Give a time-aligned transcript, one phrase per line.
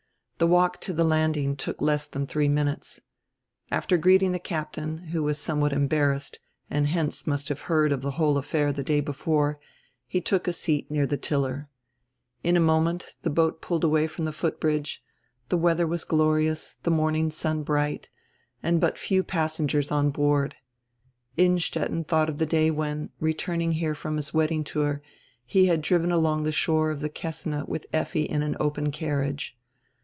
[0.39, 2.99] The walk to die landing took less dian diree minutes.
[3.69, 8.09] After greeting die captain, who was somewhat embarrassed and hence must have heard of die
[8.09, 9.59] whole affair die day be fore,
[10.07, 11.69] he took a seat near die tiller.
[12.43, 15.03] In a moment die boat pulled away from die foot bridge;
[15.49, 18.09] the weadier was glori ous, the morning sun bright,
[18.63, 20.55] and but few passengers on board.
[21.37, 25.03] Innstetten diought of die day when, returning here from his wedding tour,
[25.45, 29.55] he had driven along die shore of die Kessine with Effi in an open carriage.